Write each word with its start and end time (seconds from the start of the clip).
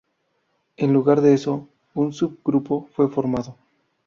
En 0.77 0.93
lugar 0.93 1.21
de 1.21 1.35
eso, 1.35 1.67
un 1.93 2.11
subgrupo 2.11 2.89
fue 2.95 3.07
formado. 3.07 3.55